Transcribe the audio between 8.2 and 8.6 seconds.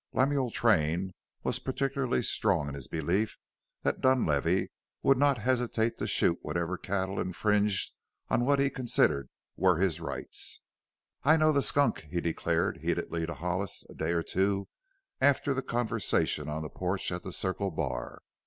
on what